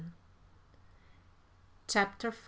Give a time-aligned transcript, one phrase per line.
[1.87, 2.37] CHAPTER V.